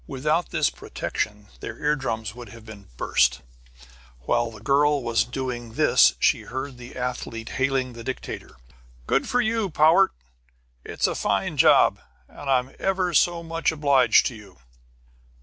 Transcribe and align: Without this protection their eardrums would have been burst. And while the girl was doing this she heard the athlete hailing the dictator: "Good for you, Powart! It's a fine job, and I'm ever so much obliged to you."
Without 0.07 0.49
this 0.49 0.71
protection 0.71 1.49
their 1.59 1.77
eardrums 1.77 2.33
would 2.33 2.49
have 2.49 2.65
been 2.65 2.87
burst. 2.97 3.35
And 3.81 3.85
while 4.21 4.49
the 4.49 4.59
girl 4.59 5.03
was 5.03 5.23
doing 5.23 5.73
this 5.73 6.15
she 6.17 6.41
heard 6.41 6.77
the 6.77 6.95
athlete 6.95 7.49
hailing 7.49 7.93
the 7.93 8.03
dictator: 8.03 8.55
"Good 9.05 9.29
for 9.29 9.41
you, 9.41 9.69
Powart! 9.69 10.09
It's 10.83 11.05
a 11.05 11.13
fine 11.13 11.55
job, 11.55 11.99
and 12.27 12.49
I'm 12.49 12.73
ever 12.79 13.13
so 13.13 13.43
much 13.43 13.71
obliged 13.71 14.25
to 14.25 14.35
you." 14.35 14.57